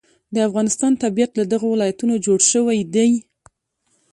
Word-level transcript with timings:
د 0.33 0.35
افغانستان 0.47 0.91
طبیعت 1.03 1.31
له 1.39 1.43
دغو 1.51 1.67
ولایتونو 1.71 2.15
جوړ 2.25 2.39
شوی 2.51 2.79
دی. 2.95 3.11